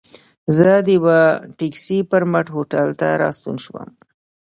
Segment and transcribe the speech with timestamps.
[0.57, 1.19] زه د یوه
[1.57, 3.89] ټکسي پر مټ هوټل ته راستون شوم.